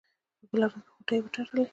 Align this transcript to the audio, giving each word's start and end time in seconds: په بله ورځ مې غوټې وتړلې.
په 0.39 0.45
بله 0.51 0.65
ورځ 0.67 0.75
مې 0.83 0.91
غوټې 0.93 1.17
وتړلې. 1.21 1.65